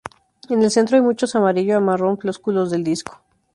[0.49, 3.21] En el centro hay muchos amarillo a marrón flósculos del disco.